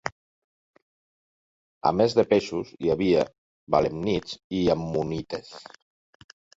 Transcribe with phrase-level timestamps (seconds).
[1.91, 3.29] A més de peixos hi havia
[3.79, 5.57] belemnits i ammonites.